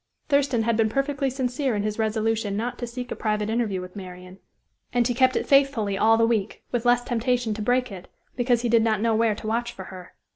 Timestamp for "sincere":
1.29-1.75